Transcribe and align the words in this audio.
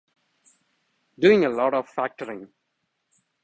Doing 1.19 1.45
a 1.45 1.49
lot 1.49 1.75
of 1.75 1.87
factoring. 1.87 2.47